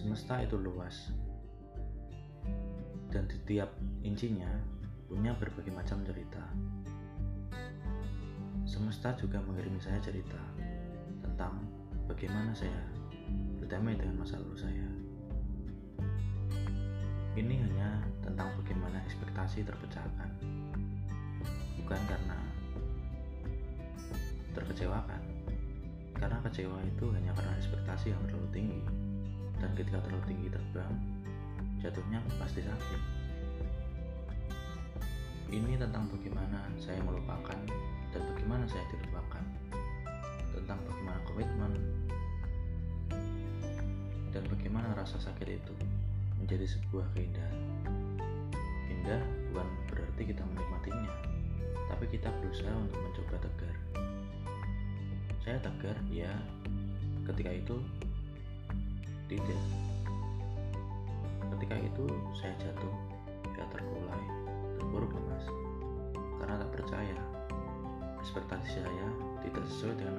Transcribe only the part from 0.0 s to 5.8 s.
Semesta itu luas, dan di tiap incinya punya berbagai